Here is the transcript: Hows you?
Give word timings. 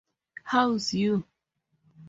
Hows 0.51 0.95
you? 0.95 1.25